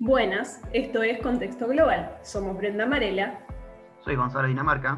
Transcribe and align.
Buenas, 0.00 0.60
esto 0.72 1.02
es 1.02 1.18
Contexto 1.18 1.66
Global. 1.66 2.16
Somos 2.22 2.56
Brenda 2.56 2.86
Marela. 2.86 3.40
Soy 4.04 4.14
Gonzalo 4.14 4.46
Dinamarca. 4.46 4.96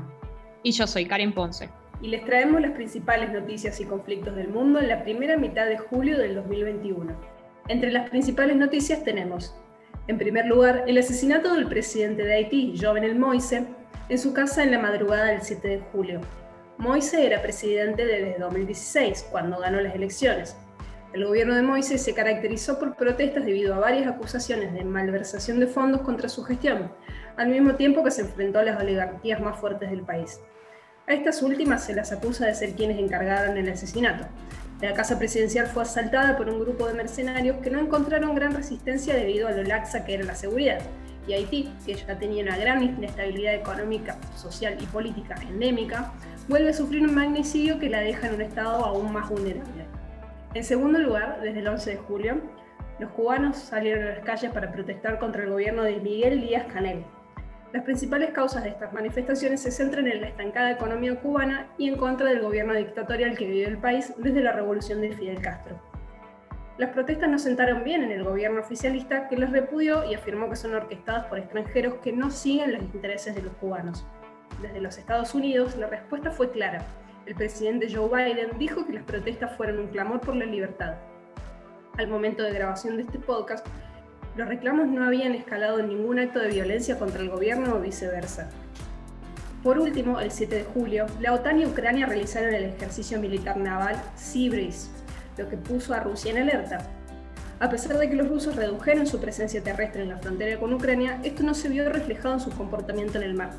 Y 0.62 0.72
yo 0.72 0.86
soy 0.86 1.06
Karen 1.06 1.32
Ponce. 1.32 1.70
Y 2.02 2.08
les 2.08 2.22
traemos 2.26 2.60
las 2.60 2.72
principales 2.72 3.32
noticias 3.32 3.80
y 3.80 3.86
conflictos 3.86 4.36
del 4.36 4.48
mundo 4.48 4.78
en 4.78 4.88
la 4.88 5.02
primera 5.02 5.38
mitad 5.38 5.64
de 5.64 5.78
julio 5.78 6.18
del 6.18 6.34
2021. 6.34 7.16
Entre 7.68 7.90
las 7.90 8.10
principales 8.10 8.58
noticias 8.58 9.02
tenemos, 9.02 9.56
en 10.06 10.18
primer 10.18 10.44
lugar, 10.44 10.84
el 10.86 10.98
asesinato 10.98 11.54
del 11.54 11.66
presidente 11.66 12.22
de 12.22 12.34
Haití, 12.34 12.74
Jovenel 12.78 13.18
Moise, 13.18 13.64
en 14.10 14.18
su 14.18 14.34
casa 14.34 14.62
en 14.64 14.70
la 14.70 14.80
madrugada 14.80 15.28
del 15.28 15.40
7 15.40 15.66
de 15.66 15.80
julio. 15.92 16.20
Moise 16.76 17.24
era 17.24 17.40
presidente 17.40 18.04
desde 18.04 18.38
2016, 18.38 19.28
cuando 19.30 19.60
ganó 19.60 19.80
las 19.80 19.94
elecciones, 19.94 20.58
el 21.12 21.24
gobierno 21.24 21.56
de 21.56 21.62
Moisés 21.62 22.02
se 22.02 22.14
caracterizó 22.14 22.78
por 22.78 22.94
protestas 22.94 23.44
debido 23.44 23.74
a 23.74 23.80
varias 23.80 24.06
acusaciones 24.06 24.72
de 24.72 24.84
malversación 24.84 25.58
de 25.58 25.66
fondos 25.66 26.02
contra 26.02 26.28
su 26.28 26.44
gestión, 26.44 26.92
al 27.36 27.48
mismo 27.48 27.74
tiempo 27.74 28.04
que 28.04 28.12
se 28.12 28.20
enfrentó 28.22 28.60
a 28.60 28.64
las 28.64 28.80
oligarquías 28.80 29.40
más 29.40 29.58
fuertes 29.58 29.90
del 29.90 30.02
país. 30.02 30.40
A 31.08 31.12
estas 31.12 31.42
últimas 31.42 31.84
se 31.84 31.94
las 31.94 32.12
acusa 32.12 32.46
de 32.46 32.54
ser 32.54 32.74
quienes 32.74 33.00
encargaron 33.00 33.56
el 33.56 33.68
asesinato. 33.68 34.28
La 34.80 34.94
casa 34.94 35.18
presidencial 35.18 35.66
fue 35.66 35.82
asaltada 35.82 36.36
por 36.36 36.48
un 36.48 36.60
grupo 36.60 36.86
de 36.86 36.94
mercenarios 36.94 37.56
que 37.56 37.70
no 37.70 37.80
encontraron 37.80 38.36
gran 38.36 38.54
resistencia 38.54 39.14
debido 39.14 39.48
a 39.48 39.52
lo 39.52 39.64
laxa 39.64 40.04
que 40.04 40.14
era 40.14 40.24
la 40.24 40.36
seguridad, 40.36 40.78
y 41.26 41.32
Haití, 41.32 41.72
que 41.84 41.94
ya 41.94 42.18
tenía 42.18 42.44
una 42.44 42.56
gran 42.56 42.82
inestabilidad 42.82 43.54
económica, 43.54 44.16
social 44.36 44.76
y 44.80 44.86
política 44.86 45.34
endémica, 45.42 46.12
vuelve 46.48 46.70
a 46.70 46.72
sufrir 46.72 47.02
un 47.02 47.14
magnicidio 47.14 47.80
que 47.80 47.90
la 47.90 48.00
deja 48.00 48.28
en 48.28 48.34
un 48.34 48.42
estado 48.42 48.84
aún 48.84 49.12
más 49.12 49.28
vulnerable. 49.28 49.99
En 50.52 50.64
segundo 50.64 50.98
lugar, 50.98 51.40
desde 51.40 51.60
el 51.60 51.68
11 51.68 51.90
de 51.90 51.96
julio, 51.98 52.40
los 52.98 53.12
cubanos 53.12 53.56
salieron 53.56 54.08
a 54.08 54.16
las 54.16 54.24
calles 54.24 54.50
para 54.50 54.72
protestar 54.72 55.20
contra 55.20 55.44
el 55.44 55.50
gobierno 55.50 55.84
de 55.84 56.00
Miguel 56.00 56.40
Díaz 56.40 56.66
Canel. 56.72 57.04
Las 57.72 57.84
principales 57.84 58.32
causas 58.32 58.64
de 58.64 58.70
estas 58.70 58.92
manifestaciones 58.92 59.62
se 59.62 59.70
centran 59.70 60.08
en 60.08 60.20
la 60.20 60.26
estancada 60.26 60.72
economía 60.72 61.20
cubana 61.20 61.68
y 61.78 61.88
en 61.88 61.96
contra 61.96 62.28
del 62.28 62.40
gobierno 62.40 62.74
dictatorial 62.74 63.38
que 63.38 63.46
vive 63.46 63.68
el 63.68 63.78
país 63.78 64.12
desde 64.16 64.40
la 64.40 64.50
revolución 64.50 65.00
de 65.00 65.12
Fidel 65.12 65.40
Castro. 65.40 65.80
Las 66.78 66.90
protestas 66.90 67.30
no 67.30 67.38
sentaron 67.38 67.84
bien 67.84 68.02
en 68.02 68.10
el 68.10 68.24
gobierno 68.24 68.60
oficialista 68.60 69.28
que 69.28 69.36
les 69.36 69.52
repudió 69.52 70.10
y 70.10 70.14
afirmó 70.14 70.50
que 70.50 70.56
son 70.56 70.74
orquestadas 70.74 71.26
por 71.26 71.38
extranjeros 71.38 71.94
que 72.02 72.12
no 72.12 72.28
siguen 72.28 72.72
los 72.72 72.82
intereses 72.82 73.36
de 73.36 73.42
los 73.42 73.52
cubanos. 73.54 74.04
Desde 74.60 74.80
los 74.80 74.98
Estados 74.98 75.32
Unidos, 75.32 75.76
la 75.76 75.86
respuesta 75.86 76.32
fue 76.32 76.50
clara 76.50 76.84
el 77.26 77.34
presidente 77.34 77.92
Joe 77.92 78.08
Biden 78.08 78.58
dijo 78.58 78.84
que 78.86 78.94
las 78.94 79.04
protestas 79.04 79.56
fueron 79.56 79.78
un 79.78 79.86
clamor 79.88 80.20
por 80.20 80.36
la 80.36 80.46
libertad. 80.46 80.94
Al 81.98 82.08
momento 82.08 82.42
de 82.42 82.52
grabación 82.52 82.96
de 82.96 83.02
este 83.02 83.18
podcast, 83.18 83.66
los 84.36 84.48
reclamos 84.48 84.88
no 84.88 85.04
habían 85.04 85.34
escalado 85.34 85.80
en 85.80 85.88
ningún 85.88 86.18
acto 86.18 86.38
de 86.38 86.48
violencia 86.48 86.98
contra 86.98 87.20
el 87.20 87.30
gobierno 87.30 87.74
o 87.74 87.80
viceversa. 87.80 88.48
Por 89.62 89.78
último, 89.78 90.20
el 90.20 90.30
7 90.30 90.54
de 90.54 90.64
julio, 90.64 91.06
la 91.20 91.34
OTAN 91.34 91.60
y 91.60 91.66
Ucrania 91.66 92.06
realizaron 92.06 92.54
el 92.54 92.64
ejercicio 92.64 93.20
militar 93.20 93.58
naval 93.58 94.00
Breeze, 94.50 94.88
lo 95.36 95.48
que 95.48 95.58
puso 95.58 95.92
a 95.92 96.00
Rusia 96.00 96.30
en 96.30 96.38
alerta. 96.38 96.78
A 97.58 97.68
pesar 97.68 97.98
de 97.98 98.08
que 98.08 98.16
los 98.16 98.28
rusos 98.28 98.56
redujeron 98.56 99.06
su 99.06 99.20
presencia 99.20 99.62
terrestre 99.62 100.02
en 100.02 100.08
la 100.08 100.16
frontera 100.16 100.58
con 100.58 100.72
Ucrania, 100.72 101.20
esto 101.22 101.42
no 101.42 101.52
se 101.52 101.68
vio 101.68 101.90
reflejado 101.90 102.34
en 102.34 102.40
su 102.40 102.50
comportamiento 102.50 103.18
en 103.18 103.24
el 103.24 103.34
mar. 103.34 103.50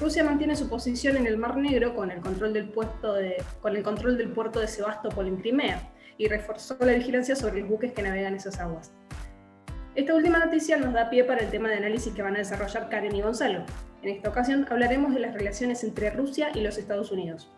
Rusia 0.00 0.24
mantiene 0.24 0.56
su 0.56 0.68
posición 0.68 1.16
en 1.16 1.26
el 1.26 1.36
Mar 1.36 1.56
Negro 1.56 1.94
con 1.94 2.10
el 2.10 2.20
control 2.20 2.52
del, 2.52 2.72
con 3.60 3.76
el 3.76 3.82
control 3.82 4.18
del 4.18 4.30
puerto 4.30 4.60
de 4.60 4.66
Sebastopol 4.66 5.28
en 5.28 5.36
Crimea 5.36 5.92
y 6.18 6.26
reforzó 6.28 6.76
la 6.80 6.92
vigilancia 6.92 7.36
sobre 7.36 7.60
los 7.60 7.68
buques 7.68 7.92
que 7.92 8.02
navegan 8.02 8.34
esas 8.34 8.58
aguas. 8.58 8.92
Esta 9.94 10.14
última 10.14 10.40
noticia 10.40 10.76
nos 10.76 10.92
da 10.92 11.08
pie 11.08 11.22
para 11.22 11.42
el 11.42 11.50
tema 11.50 11.68
de 11.68 11.76
análisis 11.76 12.12
que 12.12 12.22
van 12.22 12.34
a 12.34 12.38
desarrollar 12.38 12.88
Karen 12.88 13.14
y 13.14 13.22
Gonzalo. 13.22 13.64
En 14.02 14.08
esta 14.08 14.28
ocasión 14.28 14.66
hablaremos 14.68 15.14
de 15.14 15.20
las 15.20 15.32
relaciones 15.32 15.84
entre 15.84 16.10
Rusia 16.10 16.48
y 16.52 16.60
los 16.60 16.76
Estados 16.76 17.12
Unidos. 17.12 17.52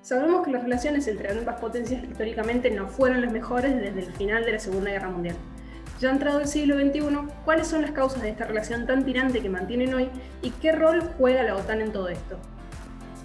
Sabemos 0.00 0.44
que 0.44 0.52
las 0.52 0.62
relaciones 0.62 1.06
entre 1.06 1.30
ambas 1.30 1.60
potencias 1.60 2.02
históricamente 2.02 2.70
no 2.70 2.88
fueron 2.88 3.20
las 3.20 3.32
mejores 3.32 3.76
desde 3.76 4.00
el 4.00 4.12
final 4.14 4.44
de 4.44 4.52
la 4.52 4.58
Segunda 4.58 4.90
Guerra 4.90 5.10
Mundial. 5.10 5.36
Ya 6.00 6.10
entrado 6.10 6.40
el 6.40 6.48
siglo 6.48 6.74
XXI, 6.74 7.32
¿cuáles 7.44 7.68
son 7.68 7.82
las 7.82 7.92
causas 7.92 8.20
de 8.20 8.30
esta 8.30 8.44
relación 8.44 8.84
tan 8.84 9.04
tirante 9.04 9.40
que 9.40 9.48
mantienen 9.48 9.94
hoy 9.94 10.10
y 10.42 10.50
qué 10.50 10.72
rol 10.72 11.00
juega 11.16 11.44
la 11.44 11.54
OTAN 11.54 11.80
en 11.80 11.92
todo 11.92 12.08
esto? 12.08 12.36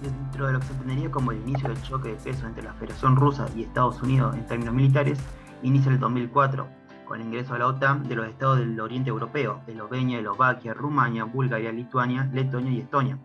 Dentro 0.03 0.47
de 0.47 0.53
lo 0.53 0.59
que 0.59 0.67
se 0.67 0.73
entendería 0.73 1.09
como 1.09 1.31
el 1.31 1.39
inicio 1.39 1.67
del 1.67 1.81
choque 1.81 2.09
de 2.09 2.15
peso 2.15 2.45
entre 2.45 2.63
la 2.63 2.73
Federación 2.73 3.15
Rusa 3.15 3.47
y 3.55 3.63
Estados 3.63 4.01
Unidos 4.03 4.35
en 4.35 4.45
términos 4.45 4.75
militares, 4.75 5.19
inicia 5.63 5.91
el 5.91 5.99
2004, 5.99 6.67
con 7.05 7.19
el 7.19 7.27
ingreso 7.27 7.55
a 7.55 7.59
la 7.59 7.67
OTAN 7.67 8.07
de 8.07 8.15
los 8.15 8.27
estados 8.27 8.59
del 8.59 8.79
oriente 8.79 9.09
europeo, 9.09 9.61
Eslovenia, 9.65 10.19
Eslovaquia, 10.19 10.75
Rumania, 10.75 11.23
Bulgaria, 11.23 11.71
Lituania, 11.71 12.29
Letonia 12.31 12.71
y 12.71 12.81
Estonia. 12.81 13.17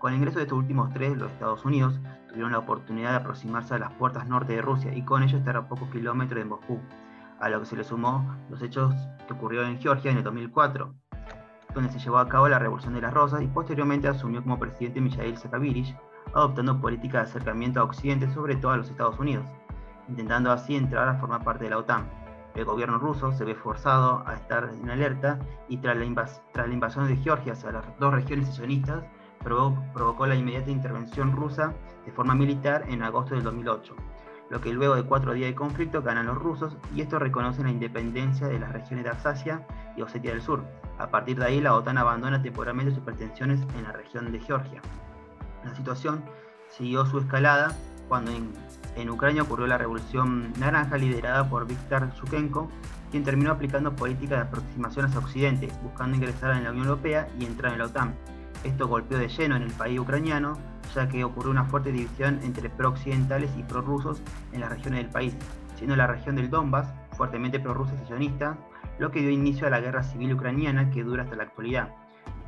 Con 0.00 0.12
el 0.12 0.18
ingreso 0.18 0.38
de 0.38 0.44
estos 0.44 0.58
últimos 0.58 0.92
tres, 0.92 1.16
los 1.16 1.30
Estados 1.30 1.64
Unidos 1.64 1.98
tuvieron 2.28 2.52
la 2.52 2.58
oportunidad 2.58 3.10
de 3.10 3.16
aproximarse 3.16 3.74
a 3.74 3.78
las 3.78 3.92
puertas 3.92 4.26
norte 4.26 4.54
de 4.54 4.62
Rusia 4.62 4.92
y 4.92 5.02
con 5.02 5.22
ello 5.22 5.38
estar 5.38 5.56
a 5.56 5.68
pocos 5.68 5.88
kilómetros 5.90 6.38
de 6.38 6.44
Moscú 6.44 6.80
a 7.40 7.48
lo 7.48 7.60
que 7.60 7.66
se 7.66 7.76
le 7.76 7.84
sumó 7.84 8.36
los 8.50 8.62
hechos 8.62 8.94
que 9.26 9.34
ocurrieron 9.34 9.70
en 9.70 9.80
Georgia 9.80 10.10
en 10.10 10.18
el 10.18 10.24
2004, 10.24 10.94
donde 11.74 11.92
se 11.92 11.98
llevó 11.98 12.18
a 12.18 12.28
cabo 12.28 12.48
la 12.48 12.58
Revolución 12.58 12.94
de 12.94 13.00
las 13.00 13.14
Rosas 13.14 13.42
y 13.42 13.46
posteriormente 13.46 14.08
asumió 14.08 14.42
como 14.42 14.58
presidente 14.58 15.00
Mijail 15.00 15.36
Saakashvili, 15.36 15.94
adoptando 16.34 16.80
políticas 16.80 17.24
de 17.24 17.30
acercamiento 17.30 17.80
a 17.80 17.84
Occidente, 17.84 18.32
sobre 18.32 18.56
todo 18.56 18.72
a 18.72 18.76
los 18.76 18.90
Estados 18.90 19.18
Unidos, 19.18 19.46
intentando 20.08 20.50
así 20.50 20.76
entrar 20.76 21.08
a 21.08 21.14
formar 21.14 21.44
parte 21.44 21.64
de 21.64 21.70
la 21.70 21.78
OTAN. 21.78 22.08
El 22.54 22.64
gobierno 22.64 22.98
ruso 22.98 23.32
se 23.32 23.44
ve 23.44 23.54
forzado 23.54 24.24
a 24.26 24.34
estar 24.34 24.70
en 24.72 24.90
alerta 24.90 25.38
y 25.68 25.76
tras 25.76 25.96
la, 25.96 26.04
invasión 26.04 27.06
de 27.06 27.16
Georgia 27.16 27.52
hacia 27.52 27.70
las 27.70 27.84
dos 28.00 28.12
regiones 28.12 28.46
secesionistas, 28.46 29.04
provocó 29.44 30.26
la 30.26 30.34
inmediata 30.34 30.70
intervención 30.70 31.32
rusa 31.32 31.72
de 32.04 32.10
forma 32.10 32.34
militar 32.34 32.84
en 32.88 33.02
agosto 33.02 33.34
del 33.34 33.44
2008 33.44 33.94
lo 34.50 34.60
que 34.60 34.72
luego 34.72 34.94
de 34.94 35.04
cuatro 35.04 35.32
días 35.34 35.50
de 35.50 35.54
conflicto 35.54 36.02
ganan 36.02 36.26
los 36.26 36.38
rusos 36.38 36.76
y 36.94 37.02
esto 37.02 37.18
reconoce 37.18 37.62
la 37.62 37.70
independencia 37.70 38.46
de 38.48 38.58
las 38.58 38.72
regiones 38.72 39.04
de 39.04 39.10
Alsacia 39.10 39.66
y 39.96 40.02
Osetia 40.02 40.32
del 40.32 40.42
Sur. 40.42 40.64
A 40.98 41.10
partir 41.10 41.38
de 41.38 41.46
ahí 41.46 41.60
la 41.60 41.74
OTAN 41.74 41.98
abandona 41.98 42.42
temporalmente 42.42 42.94
sus 42.94 43.04
pretensiones 43.04 43.60
en 43.76 43.84
la 43.84 43.92
región 43.92 44.32
de 44.32 44.40
Georgia. 44.40 44.80
La 45.64 45.74
situación 45.74 46.24
siguió 46.70 47.04
su 47.06 47.18
escalada 47.18 47.76
cuando 48.08 48.30
en, 48.30 49.10
Ucrania 49.10 49.42
ocurrió 49.42 49.66
la 49.66 49.78
Revolución 49.78 50.52
Naranja 50.58 50.96
liderada 50.96 51.48
por 51.48 51.66
Viktor 51.66 52.10
Yushchenko, 52.14 52.68
quien 53.10 53.22
terminó 53.22 53.52
aplicando 53.52 53.94
políticas 53.94 54.38
de 54.38 54.48
aproximación 54.48 55.06
hacia 55.06 55.20
Occidente, 55.20 55.68
buscando 55.82 56.16
ingresar 56.16 56.56
en 56.56 56.64
la 56.64 56.70
Unión 56.70 56.86
Europea 56.86 57.28
y 57.38 57.44
entrar 57.44 57.72
en 57.72 57.78
la 57.78 57.84
OTAN. 57.84 58.14
Esto 58.64 58.88
golpeó 58.88 59.18
de 59.18 59.28
lleno 59.28 59.56
en 59.56 59.62
el 59.62 59.70
país 59.70 59.98
ucraniano, 59.98 60.58
ya 60.94 61.08
que 61.08 61.22
ocurrió 61.22 61.50
una 61.50 61.64
fuerte 61.64 61.92
división 61.92 62.40
entre 62.42 62.70
pro-occidentales 62.70 63.50
y 63.56 63.62
pro-rusos 63.62 64.20
en 64.52 64.60
las 64.60 64.70
regiones 64.70 65.02
del 65.02 65.12
país, 65.12 65.36
siendo 65.76 65.94
la 65.94 66.06
región 66.06 66.34
del 66.34 66.50
Donbass 66.50 66.92
fuertemente 67.12 67.60
prorrusa 67.60 67.94
y 68.02 68.06
sionista, 68.06 68.58
lo 68.98 69.10
que 69.10 69.20
dio 69.20 69.30
inicio 69.30 69.66
a 69.66 69.70
la 69.70 69.80
guerra 69.80 70.02
civil 70.02 70.32
ucraniana 70.34 70.90
que 70.90 71.04
dura 71.04 71.22
hasta 71.22 71.36
la 71.36 71.44
actualidad, 71.44 71.94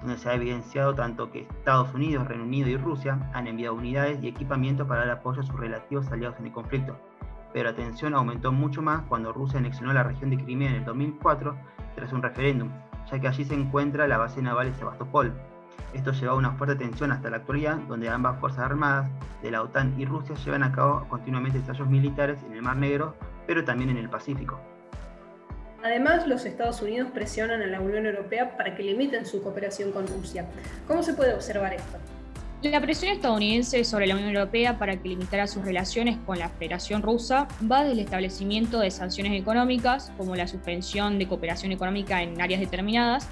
donde 0.00 0.19
se 0.19 0.28
ha 0.28 0.34
evidenciado 0.34 0.94
tanto 0.94 1.31
que 1.31 1.43
Estados 1.43 1.94
Unidos, 1.94 2.27
Reino 2.27 2.44
Unido 2.44 2.69
y 2.69 2.77
Rusia 2.77 3.31
han 3.32 3.47
enviado 3.47 3.75
unidades 3.75 4.22
y 4.22 4.28
equipamiento 4.28 4.87
para 4.87 5.03
dar 5.03 5.10
apoyo 5.19 5.41
a 5.41 5.44
sus 5.44 5.59
relativos 5.59 6.10
aliados 6.10 6.38
en 6.41 6.47
el 6.47 6.53
conflicto. 6.53 6.97
Pero 7.53 7.71
la 7.71 7.77
tensión 7.77 8.15
aumentó 8.15 8.53
mucho 8.53 8.82
más 8.82 9.03
cuando 9.03 9.32
Rusia 9.32 9.59
anexionó 9.59 9.92
la 9.92 10.04
región 10.04 10.31
de 10.31 10.42
Crimea 10.42 10.71
en 10.71 10.77
el 10.77 10.84
2004 10.84 11.56
tras 11.94 12.12
un 12.12 12.22
referéndum, 12.22 12.71
ya 13.10 13.21
que 13.21 13.28
allí 13.28 13.44
se 13.44 13.54
encuentra 13.54 14.09
la 14.09 14.19
base 14.19 14.41
naval 14.41 14.71
de 14.71 14.78
Sebastopol, 14.78 15.34
esto 15.95 16.13
lleva 16.13 16.33
a 16.33 16.37
una 16.37 16.53
fuerte 16.53 16.77
tensión 16.77 17.13
hasta 17.13 17.31
la 17.31 17.39
actualidad, 17.39 17.77
donde 17.89 18.09
ambas 18.09 18.39
fuerzas 18.41 18.61
armadas 18.61 19.11
de 19.43 19.51
la 19.51 19.63
OTAN 19.63 19.95
y 19.99 20.05
Rusia 20.05 20.35
llevan 20.45 20.63
a 20.63 20.73
cabo 20.73 21.07
continuamente 21.09 21.59
ensayos 21.59 21.89
militares 21.89 22.39
en 22.47 22.55
el 22.55 22.63
Mar 22.63 22.77
Negro, 22.77 23.15
pero 23.47 23.65
también 23.65 23.91
en 23.91 23.97
el 23.97 24.09
Pacífico. 24.09 24.60
Además, 25.83 26.27
los 26.27 26.45
Estados 26.45 26.83
Unidos 26.83 27.10
presionan 27.13 27.63
a 27.63 27.66
la 27.66 27.81
Unión 27.81 28.04
Europea 28.04 28.57
para 28.57 28.75
que 28.75 28.83
limiten 28.83 29.25
su 29.25 29.43
cooperación 29.43 29.93
con 29.93 30.07
Rusia. 30.07 30.47
¿Cómo 30.87 31.03
se 31.03 31.15
puede 31.15 31.34
observar 31.34 31.72
esto? 31.72 31.99
La 32.63 32.83
presión 32.83 33.13
estadounidense 33.13 33.83
sobre 33.84 34.07
la 34.07 34.15
Unión 34.15 34.37
Europea 34.37 34.78
para 34.78 35.01
que 35.01 35.09
limitara 35.09 35.47
sus 35.47 35.65
relaciones 35.65 36.19
con 36.27 36.39
la 36.39 36.51
Federación 36.51 37.01
Rusa 37.01 37.49
va 37.71 37.81
desde 37.81 37.93
el 37.93 38.01
establecimiento 38.01 38.81
de 38.81 38.91
sanciones 38.91 39.41
económicas, 39.41 40.13
como 40.19 40.37
la 40.37 40.47
suspensión 40.47 41.19
de 41.19 41.27
cooperación 41.27 41.72
económica 41.72 42.22
en 42.22 42.39
áreas 42.39 42.60
determinadas, 42.60 43.27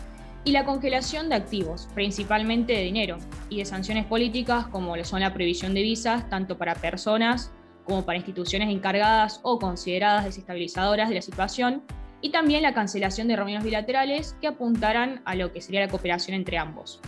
y 0.48 0.52
la 0.52 0.64
congelación 0.64 1.28
de 1.28 1.34
activos, 1.34 1.90
principalmente 1.94 2.72
de 2.72 2.82
dinero, 2.84 3.18
y 3.50 3.58
de 3.58 3.66
sanciones 3.66 4.06
políticas 4.06 4.66
como 4.68 4.96
lo 4.96 5.04
son 5.04 5.20
la 5.20 5.34
prohibición 5.34 5.74
de 5.74 5.82
visas, 5.82 6.26
tanto 6.30 6.56
para 6.56 6.74
personas 6.74 7.52
como 7.84 8.06
para 8.06 8.16
instituciones 8.16 8.70
encargadas 8.70 9.40
o 9.42 9.58
consideradas 9.58 10.24
desestabilizadoras 10.24 11.10
de 11.10 11.16
la 11.16 11.20
situación, 11.20 11.82
y 12.22 12.30
también 12.30 12.62
la 12.62 12.72
cancelación 12.72 13.28
de 13.28 13.36
reuniones 13.36 13.62
bilaterales 13.62 14.38
que 14.40 14.46
apuntaran 14.46 15.20
a 15.26 15.34
lo 15.34 15.52
que 15.52 15.60
sería 15.60 15.82
la 15.82 15.88
cooperación 15.88 16.34
entre 16.34 16.56
ambos. 16.56 17.02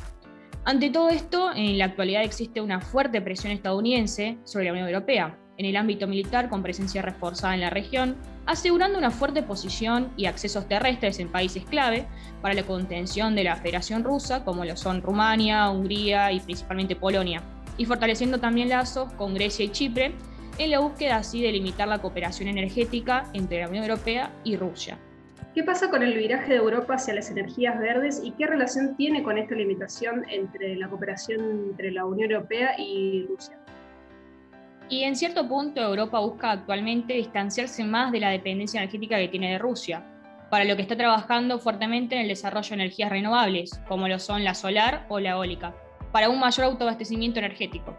Ante 0.67 0.91
todo 0.91 1.09
esto, 1.09 1.51
en 1.55 1.79
la 1.79 1.87
actualidad 1.87 2.23
existe 2.23 2.61
una 2.61 2.83
fuerte 2.83 3.23
presión 3.23 3.55
estadounidense 3.55 4.37
sobre 4.45 4.67
la 4.67 4.73
Unión 4.73 4.89
Europea, 4.89 5.39
en 5.57 5.65
el 5.65 5.77
ámbito 5.77 6.07
militar 6.07 6.51
con 6.51 6.63
presencia 6.63 7.01
reforzada 7.01 7.55
en 7.55 7.61
la 7.63 7.71
región, 7.71 8.17
asegurando 8.47 8.99
una 8.99 9.11
fuerte 9.11 9.43
posición 9.43 10.11
y 10.17 10.27
accesos 10.27 10.67
terrestres 10.67 11.19
en 11.19 11.29
países 11.29 11.65
clave 11.65 12.07
para 12.43 12.55
la 12.55 12.65
contención 12.65 13.35
de 13.35 13.45
la 13.45 13.57
Federación 13.57 14.05
Rusa, 14.05 14.45
como 14.45 14.65
lo 14.65 14.77
son 14.77 15.03
Rumania, 15.03 15.71
Hungría 15.71 16.33
y 16.33 16.41
principalmente 16.41 16.97
Polonia, 16.97 17.43
y 17.77 17.85
fortaleciendo 17.85 18.39
también 18.39 18.69
lazos 18.69 19.13
con 19.15 19.35
Grecia 19.35 19.65
y 19.65 19.71
Chipre, 19.71 20.15
en 20.59 20.71
la 20.71 20.81
búsqueda 20.81 21.17
así 21.17 21.41
de 21.41 21.53
limitar 21.53 21.89
la 21.89 22.01
cooperación 22.01 22.49
energética 22.49 23.25
entre 23.33 23.61
la 23.61 23.69
Unión 23.69 23.85
Europea 23.85 24.31
y 24.45 24.57
Rusia. 24.57 24.99
¿Qué 25.55 25.65
pasa 25.65 25.91
con 25.91 26.03
el 26.03 26.15
viraje 26.17 26.53
de 26.53 26.59
Europa 26.59 26.95
hacia 26.95 27.15
las 27.15 27.31
energías 27.31 27.81
verdes 27.81 28.21
y 28.23 28.31
qué 28.33 28.47
relación 28.47 28.95
tiene 28.97 29.23
con 29.23 29.37
esta 29.37 29.55
limitación 29.57 30.25
entre 30.29 30.77
la 30.77 30.89
cooperación 30.89 31.41
entre 31.71 31.91
la 31.91 32.05
Unión 32.05 32.31
Europea 32.31 32.75
y 32.79 33.27
Rusia? 33.27 33.59
Y 34.91 35.05
en 35.05 35.15
cierto 35.15 35.47
punto 35.47 35.81
Europa 35.81 36.19
busca 36.19 36.51
actualmente 36.51 37.15
distanciarse 37.15 37.85
más 37.85 38.11
de 38.11 38.19
la 38.19 38.31
dependencia 38.31 38.81
energética 38.81 39.19
que 39.19 39.29
tiene 39.29 39.53
de 39.53 39.59
Rusia, 39.59 40.05
para 40.51 40.65
lo 40.65 40.75
que 40.75 40.83
está 40.83 40.97
trabajando 40.97 41.61
fuertemente 41.61 42.17
en 42.17 42.23
el 42.23 42.29
desarrollo 42.29 42.71
de 42.71 42.75
energías 42.75 43.09
renovables, 43.09 43.81
como 43.87 44.09
lo 44.09 44.19
son 44.19 44.43
la 44.43 44.53
solar 44.53 45.07
o 45.09 45.21
la 45.21 45.31
eólica, 45.31 45.77
para 46.11 46.29
un 46.29 46.41
mayor 46.41 46.67
autoabastecimiento 46.67 47.39
energético. 47.39 47.97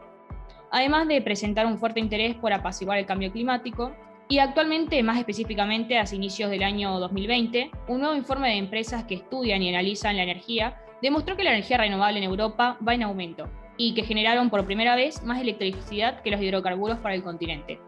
Además 0.69 1.07
de 1.07 1.21
presentar 1.21 1.65
un 1.65 1.77
fuerte 1.77 2.01
interés 2.01 2.35
por 2.35 2.51
apaciguar 2.51 2.97
el 2.97 3.05
cambio 3.05 3.31
climático, 3.31 3.95
y 4.27 4.39
actualmente, 4.39 5.01
más 5.01 5.17
específicamente, 5.17 5.97
a 5.97 6.03
inicios 6.11 6.49
del 6.49 6.63
año 6.63 6.99
2020, 6.99 7.71
un 7.88 8.01
nuevo 8.01 8.15
informe 8.15 8.49
de 8.49 8.57
empresas 8.57 9.05
que 9.05 9.15
estudian 9.15 9.61
y 9.61 9.69
analizan 9.69 10.17
la 10.17 10.23
energía 10.23 10.77
demostró 11.01 11.38
que 11.38 11.43
la 11.43 11.51
energía 11.51 11.77
renovable 11.77 12.17
en 12.17 12.25
Europa 12.25 12.77
va 12.85 12.93
en 12.93 13.03
aumento, 13.03 13.49
y 13.81 13.95
que 13.95 14.04
generaron 14.04 14.51
por 14.51 14.63
primera 14.63 14.95
vez 14.95 15.24
más 15.24 15.42
electricidad 15.42 16.22
que 16.22 16.30
los 16.30 16.39
hidrocarburos 16.39 17.00
para 17.00 17.16
el 17.16 17.24
continente. 17.24 17.80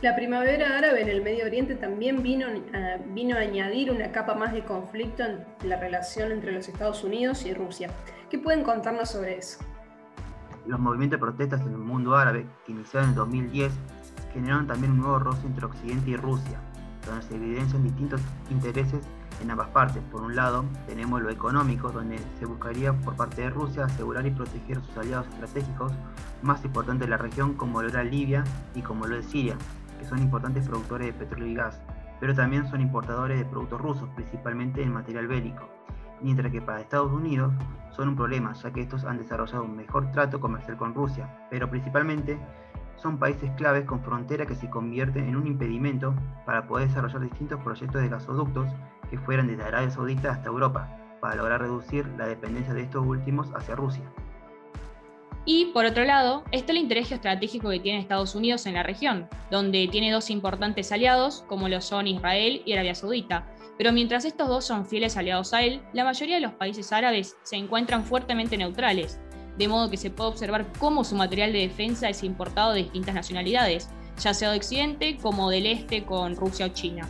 La 0.00 0.14
primavera 0.14 0.78
árabe 0.78 1.02
en 1.02 1.08
el 1.08 1.22
Medio 1.22 1.44
Oriente 1.46 1.74
también 1.74 2.22
vino, 2.22 2.46
a, 2.46 2.98
vino 3.04 3.36
a 3.36 3.40
añadir 3.40 3.90
una 3.90 4.12
capa 4.12 4.34
más 4.34 4.52
de 4.52 4.62
conflicto 4.62 5.24
en 5.24 5.44
la 5.68 5.80
relación 5.80 6.30
entre 6.30 6.52
los 6.52 6.68
Estados 6.68 7.02
Unidos 7.02 7.44
y 7.46 7.52
Rusia. 7.52 7.90
¿Qué 8.30 8.38
pueden 8.38 8.62
contarnos 8.62 9.10
sobre 9.10 9.38
eso? 9.38 9.58
Los 10.66 10.78
movimientos 10.78 11.18
de 11.18 11.26
protestas 11.26 11.60
en 11.62 11.72
el 11.72 11.78
mundo 11.78 12.14
árabe, 12.14 12.46
que 12.64 12.70
iniciaron 12.70 13.08
en 13.08 13.16
2010, 13.16 13.72
generaron 14.32 14.68
también 14.68 14.92
un 14.92 14.98
nuevo 14.98 15.18
roce 15.18 15.48
entre 15.48 15.66
Occidente 15.66 16.10
y 16.10 16.16
Rusia, 16.16 16.60
donde 17.04 17.22
se 17.26 17.34
evidencian 17.34 17.82
distintos 17.82 18.20
intereses 18.50 19.00
en 19.42 19.50
ambas 19.50 19.68
partes. 19.68 20.02
Por 20.10 20.22
un 20.22 20.36
lado, 20.36 20.64
tenemos 20.86 21.20
lo 21.22 21.30
económico, 21.30 21.90
donde 21.90 22.18
se 22.38 22.46
buscaría 22.46 22.92
por 22.92 23.16
parte 23.16 23.42
de 23.42 23.50
Rusia 23.50 23.84
asegurar 23.84 24.26
y 24.26 24.30
proteger 24.30 24.78
a 24.78 24.82
sus 24.82 24.96
aliados 24.96 25.26
estratégicos 25.28 25.92
más 26.42 26.64
importantes 26.64 27.06
de 27.06 27.10
la 27.10 27.16
región, 27.16 27.54
como 27.54 27.82
lo 27.82 27.88
era 27.88 28.04
Libia 28.04 28.44
y 28.74 28.82
como 28.82 29.06
lo 29.06 29.16
es 29.16 29.26
Siria, 29.26 29.56
que 29.98 30.04
son 30.04 30.18
importantes 30.18 30.68
productores 30.68 31.08
de 31.08 31.12
petróleo 31.12 31.48
y 31.48 31.54
gas, 31.54 31.80
pero 32.20 32.34
también 32.34 32.66
son 32.68 32.80
importadores 32.80 33.38
de 33.38 33.44
productos 33.44 33.80
rusos, 33.80 34.08
principalmente 34.14 34.82
en 34.82 34.92
material 34.92 35.26
bélico. 35.26 35.68
Mientras 36.20 36.50
que 36.52 36.62
para 36.62 36.80
Estados 36.80 37.12
Unidos 37.12 37.52
son 37.90 38.08
un 38.08 38.16
problema, 38.16 38.52
ya 38.54 38.72
que 38.72 38.80
estos 38.80 39.04
han 39.04 39.18
desarrollado 39.18 39.64
un 39.64 39.76
mejor 39.76 40.10
trato 40.12 40.40
comercial 40.40 40.76
con 40.76 40.94
Rusia, 40.94 41.28
pero 41.50 41.68
principalmente 41.68 42.38
son 42.96 43.18
países 43.18 43.50
claves 43.56 43.84
con 43.84 44.00
frontera 44.00 44.46
que 44.46 44.54
se 44.54 44.70
convierten 44.70 45.28
en 45.28 45.36
un 45.36 45.46
impedimento 45.46 46.14
para 46.46 46.66
poder 46.66 46.88
desarrollar 46.88 47.20
distintos 47.20 47.60
proyectos 47.60 48.00
de 48.00 48.08
gasoductos 48.08 48.68
que 49.10 49.18
fueran 49.18 49.46
desde 49.46 49.64
Arabia 49.64 49.90
Saudita 49.90 50.32
hasta 50.32 50.48
Europa, 50.48 50.88
para 51.20 51.36
lograr 51.36 51.60
reducir 51.60 52.06
la 52.18 52.26
dependencia 52.26 52.74
de 52.74 52.82
estos 52.82 53.04
últimos 53.06 53.48
hacia 53.54 53.74
Rusia. 53.74 54.02
Y 55.46 55.66
por 55.66 55.84
otro 55.84 56.04
lado, 56.04 56.42
está 56.52 56.72
el 56.72 56.78
interés 56.78 57.08
geoestratégico 57.08 57.68
que 57.68 57.80
tiene 57.80 57.98
Estados 57.98 58.34
Unidos 58.34 58.64
en 58.64 58.74
la 58.74 58.82
región, 58.82 59.28
donde 59.50 59.88
tiene 59.88 60.10
dos 60.10 60.30
importantes 60.30 60.90
aliados, 60.90 61.44
como 61.48 61.68
lo 61.68 61.80
son 61.82 62.06
Israel 62.06 62.62
y 62.64 62.72
Arabia 62.72 62.94
Saudita. 62.94 63.46
Pero 63.76 63.92
mientras 63.92 64.24
estos 64.24 64.48
dos 64.48 64.64
son 64.64 64.86
fieles 64.86 65.16
aliados 65.18 65.52
a 65.52 65.62
él, 65.62 65.82
la 65.92 66.04
mayoría 66.04 66.36
de 66.36 66.40
los 66.40 66.52
países 66.52 66.92
árabes 66.92 67.36
se 67.42 67.56
encuentran 67.56 68.04
fuertemente 68.04 68.56
neutrales, 68.56 69.20
de 69.58 69.68
modo 69.68 69.90
que 69.90 69.98
se 69.98 70.10
puede 70.10 70.30
observar 70.30 70.66
cómo 70.78 71.04
su 71.04 71.14
material 71.14 71.52
de 71.52 71.60
defensa 71.60 72.08
es 72.08 72.22
importado 72.22 72.72
de 72.72 72.84
distintas 72.84 73.14
nacionalidades, 73.14 73.90
ya 74.18 74.32
sea 74.32 74.50
de 74.50 74.56
Occidente 74.56 75.18
como 75.20 75.50
del 75.50 75.66
Este 75.66 76.04
con 76.04 76.36
Rusia 76.36 76.66
o 76.66 76.68
China. 76.70 77.06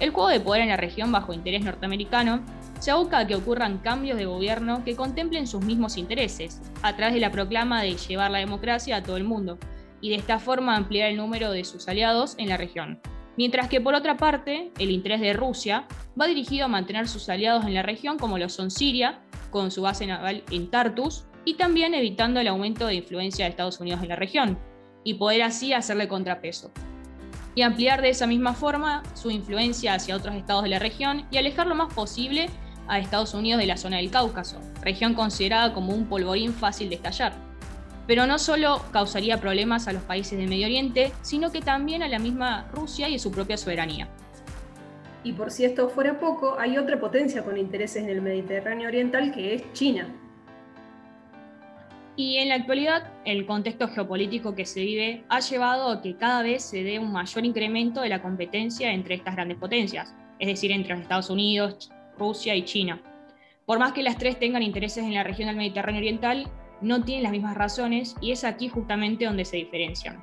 El 0.00 0.10
juego 0.10 0.28
de 0.28 0.40
poder 0.40 0.62
en 0.62 0.68
la 0.70 0.76
región 0.76 1.12
bajo 1.12 1.32
interés 1.32 1.62
norteamericano 1.62 2.40
se 2.80 2.90
aboca 2.90 3.26
que 3.26 3.36
ocurran 3.36 3.78
cambios 3.78 4.18
de 4.18 4.26
gobierno 4.26 4.84
que 4.84 4.96
contemplen 4.96 5.46
sus 5.46 5.64
mismos 5.64 5.96
intereses, 5.96 6.60
a 6.82 6.96
través 6.96 7.14
de 7.14 7.20
la 7.20 7.30
proclama 7.30 7.80
de 7.80 7.94
llevar 7.94 8.30
la 8.30 8.38
democracia 8.38 8.96
a 8.96 9.02
todo 9.02 9.16
el 9.16 9.24
mundo, 9.24 9.56
y 10.00 10.10
de 10.10 10.16
esta 10.16 10.38
forma 10.38 10.76
ampliar 10.76 11.10
el 11.10 11.16
número 11.16 11.52
de 11.52 11.64
sus 11.64 11.88
aliados 11.88 12.34
en 12.38 12.48
la 12.48 12.56
región. 12.56 13.00
Mientras 13.36 13.68
que 13.68 13.80
por 13.80 13.94
otra 13.94 14.16
parte, 14.16 14.72
el 14.78 14.90
interés 14.90 15.20
de 15.20 15.32
Rusia 15.32 15.86
va 16.20 16.26
dirigido 16.26 16.66
a 16.66 16.68
mantener 16.68 17.08
sus 17.08 17.28
aliados 17.28 17.64
en 17.64 17.74
la 17.74 17.82
región 17.82 18.18
como 18.18 18.36
lo 18.36 18.48
son 18.48 18.70
Siria, 18.70 19.20
con 19.50 19.70
su 19.70 19.82
base 19.82 20.06
naval 20.06 20.42
en 20.50 20.70
Tartus, 20.70 21.24
y 21.44 21.54
también 21.54 21.94
evitando 21.94 22.40
el 22.40 22.48
aumento 22.48 22.86
de 22.86 22.96
influencia 22.96 23.44
de 23.44 23.50
Estados 23.52 23.80
Unidos 23.80 24.02
en 24.02 24.08
la 24.08 24.16
región, 24.16 24.58
y 25.04 25.14
poder 25.14 25.42
así 25.42 25.72
hacerle 25.72 26.08
contrapeso 26.08 26.72
y 27.54 27.62
ampliar 27.62 28.02
de 28.02 28.10
esa 28.10 28.26
misma 28.26 28.54
forma 28.54 29.02
su 29.14 29.30
influencia 29.30 29.94
hacia 29.94 30.16
otros 30.16 30.34
estados 30.34 30.64
de 30.64 30.70
la 30.70 30.78
región 30.78 31.26
y 31.30 31.36
alejar 31.36 31.66
lo 31.66 31.74
más 31.74 31.92
posible 31.94 32.48
a 32.88 32.98
Estados 32.98 33.34
Unidos 33.34 33.60
de 33.60 33.66
la 33.66 33.76
zona 33.76 33.98
del 33.98 34.10
Cáucaso, 34.10 34.60
región 34.82 35.14
considerada 35.14 35.72
como 35.72 35.94
un 35.94 36.06
polvorín 36.06 36.52
fácil 36.52 36.88
de 36.88 36.96
estallar. 36.96 37.32
Pero 38.06 38.26
no 38.26 38.38
solo 38.38 38.82
causaría 38.92 39.40
problemas 39.40 39.88
a 39.88 39.92
los 39.92 40.02
países 40.02 40.38
del 40.38 40.48
Medio 40.48 40.66
Oriente, 40.66 41.12
sino 41.22 41.50
que 41.50 41.62
también 41.62 42.02
a 42.02 42.08
la 42.08 42.18
misma 42.18 42.68
Rusia 42.72 43.08
y 43.08 43.14
a 43.14 43.18
su 43.18 43.30
propia 43.30 43.56
soberanía. 43.56 44.08
Y 45.22 45.32
por 45.32 45.50
si 45.50 45.64
esto 45.64 45.88
fuera 45.88 46.20
poco, 46.20 46.58
hay 46.58 46.76
otra 46.76 47.00
potencia 47.00 47.42
con 47.42 47.56
intereses 47.56 48.02
en 48.02 48.10
el 48.10 48.20
Mediterráneo 48.20 48.88
Oriental 48.88 49.32
que 49.32 49.54
es 49.54 49.72
China, 49.72 50.08
y 52.16 52.36
en 52.36 52.48
la 52.48 52.54
actualidad, 52.54 53.12
el 53.24 53.44
contexto 53.44 53.88
geopolítico 53.88 54.54
que 54.54 54.66
se 54.66 54.80
vive 54.82 55.24
ha 55.28 55.40
llevado 55.40 55.88
a 55.90 56.00
que 56.00 56.16
cada 56.16 56.42
vez 56.42 56.62
se 56.62 56.84
dé 56.84 57.00
un 57.00 57.12
mayor 57.12 57.44
incremento 57.44 58.02
de 58.02 58.08
la 58.08 58.22
competencia 58.22 58.92
entre 58.92 59.16
estas 59.16 59.34
grandes 59.34 59.58
potencias, 59.58 60.14
es 60.38 60.46
decir, 60.46 60.70
entre 60.70 60.92
los 60.92 61.02
Estados 61.02 61.28
Unidos, 61.28 61.90
Rusia 62.16 62.54
y 62.54 62.64
China. 62.64 63.02
Por 63.66 63.80
más 63.80 63.92
que 63.92 64.04
las 64.04 64.16
tres 64.16 64.38
tengan 64.38 64.62
intereses 64.62 65.02
en 65.02 65.14
la 65.14 65.24
región 65.24 65.48
del 65.48 65.56
Mediterráneo 65.56 66.00
Oriental, 66.00 66.46
no 66.80 67.02
tienen 67.02 67.24
las 67.24 67.32
mismas 67.32 67.56
razones 67.56 68.14
y 68.20 68.30
es 68.30 68.44
aquí 68.44 68.68
justamente 68.68 69.24
donde 69.24 69.44
se 69.44 69.56
diferencian. 69.56 70.22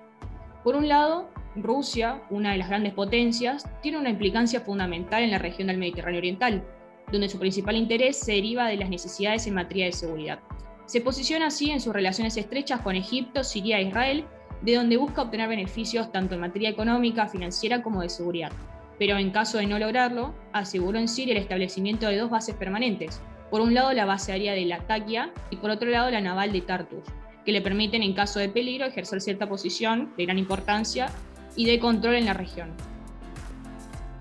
Por 0.63 0.75
un 0.75 0.87
lado, 0.87 1.29
Rusia, 1.55 2.21
una 2.29 2.51
de 2.51 2.57
las 2.57 2.69
grandes 2.69 2.93
potencias, 2.93 3.67
tiene 3.81 3.97
una 3.97 4.11
implicancia 4.11 4.61
fundamental 4.61 5.23
en 5.23 5.31
la 5.31 5.39
región 5.39 5.67
del 5.67 5.77
Mediterráneo 5.77 6.19
Oriental, 6.19 6.63
donde 7.11 7.27
su 7.27 7.37
principal 7.37 7.75
interés 7.75 8.17
se 8.17 8.33
deriva 8.33 8.67
de 8.67 8.77
las 8.77 8.89
necesidades 8.89 9.45
en 9.47 9.55
materia 9.55 9.85
de 9.85 9.91
seguridad. 9.91 10.39
Se 10.85 11.01
posiciona 11.01 11.47
así 11.47 11.71
en 11.71 11.79
sus 11.79 11.93
relaciones 11.93 12.35
estrechas 12.37 12.81
con 12.81 12.95
Egipto, 12.95 13.43
Siria 13.43 13.79
e 13.79 13.83
Israel, 13.83 14.25
de 14.61 14.75
donde 14.75 14.97
busca 14.97 15.23
obtener 15.23 15.49
beneficios 15.49 16.11
tanto 16.11 16.35
en 16.35 16.41
materia 16.41 16.69
económica, 16.69 17.27
financiera 17.27 17.81
como 17.81 18.01
de 18.01 18.09
seguridad. 18.09 18.51
Pero 18.99 19.17
en 19.17 19.31
caso 19.31 19.57
de 19.57 19.65
no 19.65 19.79
lograrlo, 19.79 20.35
aseguró 20.53 20.99
en 20.99 21.07
Siria 21.07 21.33
el 21.33 21.41
establecimiento 21.41 22.07
de 22.07 22.17
dos 22.17 22.29
bases 22.29 22.55
permanentes. 22.55 23.21
Por 23.49 23.61
un 23.61 23.73
lado 23.73 23.91
la 23.93 24.05
base 24.05 24.31
aérea 24.31 24.53
de 24.53 24.65
Latakia 24.65 25.33
y 25.49 25.55
por 25.57 25.71
otro 25.71 25.89
lado 25.89 26.11
la 26.11 26.21
naval 26.21 26.51
de 26.51 26.61
Tartus, 26.61 27.03
que 27.45 27.51
le 27.51 27.61
permiten 27.61 28.03
en 28.03 28.13
caso 28.13 28.39
de 28.39 28.49
peligro 28.49 28.85
ejercer 28.85 29.21
cierta 29.21 29.49
posición 29.49 30.13
de 30.17 30.25
gran 30.25 30.37
importancia 30.37 31.09
y 31.55 31.65
de 31.65 31.79
control 31.79 32.15
en 32.15 32.25
la 32.25 32.33
región. 32.33 32.71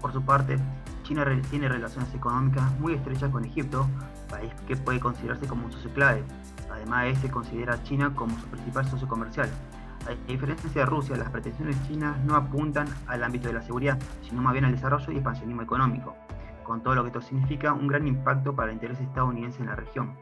Por 0.00 0.12
su 0.12 0.22
parte, 0.22 0.56
China 1.02 1.26
tiene 1.50 1.68
relaciones 1.68 2.12
económicas 2.14 2.70
muy 2.80 2.94
estrechas 2.94 3.30
con 3.30 3.44
Egipto, 3.44 3.88
país 4.30 4.52
que 4.66 4.76
puede 4.76 5.00
considerarse 5.00 5.46
como 5.46 5.66
un 5.66 5.72
socio 5.72 5.92
clave, 5.92 6.24
Además, 6.70 7.06
este 7.06 7.30
considera 7.30 7.74
a 7.74 7.82
China 7.82 8.12
como 8.14 8.38
su 8.38 8.46
principal 8.46 8.86
socio 8.86 9.08
comercial. 9.08 9.50
A 10.06 10.30
diferencia 10.30 10.70
de 10.72 10.86
Rusia, 10.86 11.16
las 11.16 11.30
pretensiones 11.30 11.76
chinas 11.86 12.18
no 12.24 12.36
apuntan 12.36 12.86
al 13.06 13.22
ámbito 13.22 13.48
de 13.48 13.54
la 13.54 13.62
seguridad, 13.62 13.98
sino 14.22 14.40
más 14.40 14.52
bien 14.52 14.64
al 14.64 14.72
desarrollo 14.72 15.12
y 15.12 15.16
expansionismo 15.16 15.62
económico, 15.62 16.16
con 16.62 16.82
todo 16.82 16.94
lo 16.94 17.02
que 17.02 17.08
esto 17.08 17.20
significa 17.20 17.72
un 17.72 17.88
gran 17.88 18.06
impacto 18.06 18.54
para 18.54 18.68
el 18.68 18.74
interés 18.74 19.00
estadounidense 19.00 19.60
en 19.60 19.66
la 19.66 19.76
región. 19.76 20.16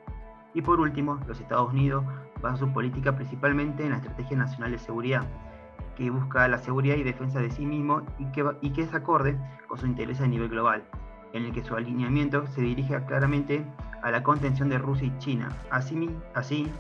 Y 0.55 0.62
por 0.62 0.81
último, 0.81 1.21
los 1.29 1.41
Estados 1.41 1.73
Unidos 1.73 2.05
basan 2.43 2.59
su 2.59 2.73
política 2.73 3.15
principalmente 3.15 3.85
en 3.85 3.91
la 3.91 3.99
Estrategia 3.99 4.37
Nacional 4.37 4.73
de 4.73 4.79
Seguridad, 4.79 5.23
que 5.97 6.11
busca 6.11 6.49
la 6.49 6.59
seguridad 6.59 6.97
y 6.97 7.03
defensa 7.03 7.38
de 7.41 7.50
sí 7.50 7.67
mismo 7.67 8.03
y 8.19 8.25
que, 8.33 8.45
y 8.62 8.71
que 8.71 8.83
es 8.83 8.95
acorde 8.95 9.38
con 9.69 9.79
su 9.79 9.87
interés 9.87 10.21
a 10.21 10.27
nivel 10.27 10.49
global, 10.49 10.83
en 11.32 11.44
el 11.44 11.52
que 11.52 11.64
su 11.64 11.75
alineamiento 11.75 12.47
se 12.49 12.62
dirige 12.62 13.02
claramente 13.06 13.64
a 14.02 14.11
la 14.11 14.23
contención 14.23 14.68
de 14.68 14.78
Rusia 14.78 15.06
y 15.06 15.18
China. 15.18 15.49
Así, 15.70 16.11
así 16.35 16.70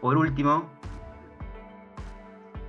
por 0.00 0.16
último, 0.16 0.68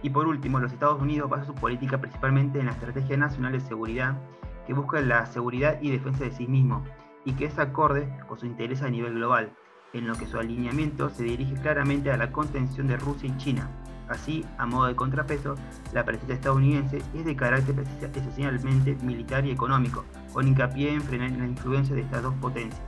y 0.02 0.10
por 0.10 0.28
último, 0.28 0.60
los 0.60 0.72
Estados 0.72 1.02
Unidos 1.02 1.30
basan 1.30 1.48
su 1.48 1.56
política 1.56 2.00
principalmente 2.00 2.60
en 2.60 2.68
la 2.68 2.72
Estrategia 2.72 3.18
Nacional 3.18 3.52
de 3.52 3.60
Seguridad, 3.60 4.18
que 4.66 4.74
busca 4.74 5.02
la 5.02 5.26
seguridad 5.26 5.80
y 5.82 5.92
defensa 5.92 6.24
de 6.24 6.32
sí 6.32 6.48
mismo, 6.48 6.84
y 7.26 7.34
que 7.34 7.46
es 7.46 7.60
acorde 7.60 8.10
con 8.28 8.40
su 8.40 8.46
interés 8.46 8.82
a 8.82 8.90
nivel 8.90 9.16
global, 9.16 9.52
en 9.94 10.08
lo 10.08 10.16
que 10.16 10.26
su 10.26 10.40
alineamiento 10.40 11.10
se 11.10 11.24
dirige 11.24 11.56
claramente 11.56 12.12
a 12.12 12.18
la 12.18 12.32
contención 12.32 12.88
de 12.88 12.98
Rusia 12.98 13.30
y 13.30 13.38
China. 13.38 13.70
Así, 14.10 14.44
a 14.58 14.66
modo 14.66 14.88
de 14.88 14.96
contrapeso, 14.96 15.56
la 15.94 16.04
presencia 16.04 16.34
estadounidense 16.34 16.98
es 17.14 17.26
de 17.26 17.36
carácter 17.36 17.76
esencialmente 18.02 18.98
militar 19.04 19.46
y 19.46 19.52
económico, 19.52 20.04
con 20.34 20.48
hincapié 20.48 20.94
en 20.94 21.02
frenar 21.02 21.32
la 21.32 21.46
influencia 21.46 21.96
de 21.96 22.02
estas 22.02 22.24
dos 22.24 22.34
potencias, 22.36 22.82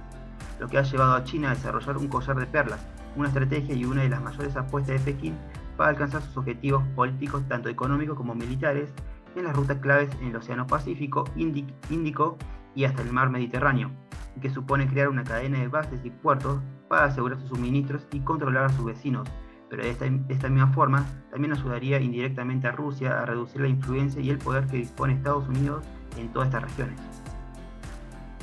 lo 0.60 0.68
que 0.68 0.80
ha 0.80 0.84
llevado 0.84 1.14
a 1.14 1.24
China 1.24 1.52
a 1.52 1.56
desarrollar 1.56 1.98
un 1.98 2.08
collar 2.08 2.38
de 2.38 2.48
perlas, 2.48 2.84
una 3.16 3.28
estrategia 3.28 3.76
y 3.76 3.86
una 3.86 4.02
de 4.02 4.10
las 4.10 4.22
mayores 4.22 4.56
apuestas 4.56 5.06
de 5.06 5.14
Pekín 5.14 5.38
para 5.78 5.92
alcanzar 5.92 6.24
sus 6.24 6.38
objetivos 6.38 6.84
políticos 6.96 7.44
tanto 7.48 7.70
económicos 7.70 8.18
como 8.18 8.34
militares 8.34 8.92
en 9.36 9.44
las 9.44 9.56
rutas 9.56 9.78
claves 9.78 10.10
en 10.22 10.28
el 10.28 10.36
Océano 10.36 10.66
Pacífico, 10.66 11.26
Índico 11.36 12.38
y 12.74 12.86
hasta 12.86 13.04
el 13.04 13.12
Mar 13.12 13.30
Mediterráneo, 13.30 13.92
que 14.42 14.50
supone 14.50 14.88
crear 14.88 15.10
una 15.10 15.24
cadena 15.24 15.60
de 15.60 15.68
bases 15.68 16.00
y 16.04 16.10
puertos 16.10 16.62
para 16.90 17.06
asegurar 17.06 17.40
sus 17.40 17.50
suministros 17.50 18.08
y 18.12 18.22
controlar 18.22 18.66
a 18.66 18.70
sus 18.70 18.86
vecinos, 18.86 19.30
pero 19.72 19.84
de 19.84 19.90
esta, 19.90 20.50
misma 20.50 20.68
forma 20.74 21.06
también 21.30 21.54
ayudaría 21.54 22.02
indirectamente 22.02 22.68
a 22.68 22.74
Rusia 22.74 23.22
a 23.22 23.26
reducir 23.26 23.62
la 23.62 23.70
influencia 23.70 24.22
y 24.22 24.30
el 24.30 24.38
poder 24.38 24.68
que 24.68 24.76
dispone 24.76 25.14
Estados 25.14 25.48
Unidos 25.48 25.86
en 26.18 26.28
todas 26.34 26.50
estas 26.50 26.64
regiones. 26.64 27.00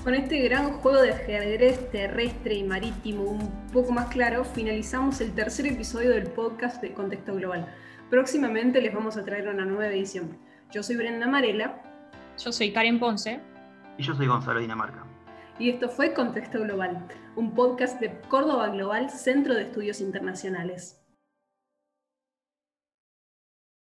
Con 0.03 0.15
este 0.15 0.41
gran 0.41 0.73
juego 0.79 1.03
de 1.03 1.13
ajedrez 1.13 1.91
terrestre 1.91 2.55
y 2.55 2.65
marítimo 2.65 3.25
un 3.25 3.67
poco 3.71 3.93
más 3.93 4.07
claro, 4.07 4.43
finalizamos 4.43 5.21
el 5.21 5.35
tercer 5.35 5.67
episodio 5.67 6.13
del 6.13 6.29
podcast 6.29 6.81
de 6.81 6.95
Contexto 6.95 7.35
Global. 7.35 7.69
Próximamente 8.09 8.81
les 8.81 8.95
vamos 8.95 9.19
a 9.19 9.25
traer 9.27 9.49
una 9.49 9.67
nueva 9.67 9.89
edición. 9.89 10.39
Yo 10.73 10.83
soy 10.83 10.97
Brenda 10.97 11.27
Marela. 11.27 11.83
Yo 12.43 12.53
soy 12.53 12.73
Karen 12.73 12.99
Ponce. 12.99 13.39
Y 13.99 14.03
yo 14.03 14.15
soy 14.15 14.29
Gonzalo 14.29 14.61
Dinamarca. 14.61 15.05
Y 15.59 15.69
esto 15.69 15.91
fue 15.91 16.15
Contexto 16.15 16.63
Global, 16.63 17.07
un 17.37 17.53
podcast 17.55 18.01
de 18.01 18.19
Córdoba 18.31 18.71
Global, 18.71 19.11
Centro 19.11 19.55
de 19.55 19.65
Estudios 19.65 20.01
Internacionales. 20.01 20.98